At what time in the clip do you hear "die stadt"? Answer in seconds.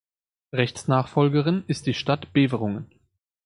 1.85-2.33